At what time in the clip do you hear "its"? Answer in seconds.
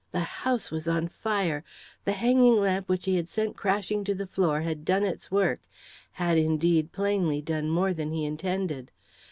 5.03-5.29